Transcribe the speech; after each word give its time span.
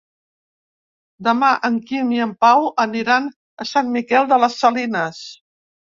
Demà 1.27 1.51
en 1.69 1.77
Quim 1.91 2.11
i 2.17 2.25
en 2.27 2.33
Pau 2.47 2.67
aniran 2.87 3.31
a 3.67 3.71
Sant 3.77 3.97
Miquel 4.01 4.31
de 4.35 4.45
les 4.45 4.61
Salines. 4.67 5.27